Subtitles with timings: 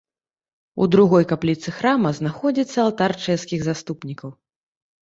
[0.85, 4.29] У другой капліцы храма знаходзіцца алтар чэшскіх заступнікаў.